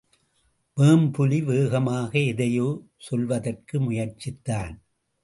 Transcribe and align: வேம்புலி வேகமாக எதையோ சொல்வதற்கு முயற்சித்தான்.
வேம்புலி 0.77 1.39
வேகமாக 1.43 2.19
எதையோ 2.19 2.67
சொல்வதற்கு 2.97 3.79
முயற்சித்தான். 3.79 4.73